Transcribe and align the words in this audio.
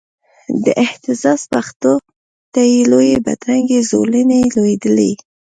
د 0.63 0.65
اهتزاز 0.85 1.41
پښو 1.51 1.93
ته 2.53 2.61
یې 2.71 2.79
لویي 2.91 3.15
بدرنګې 3.25 3.79
زولنې 3.89 4.39
لویدلې 4.55 5.11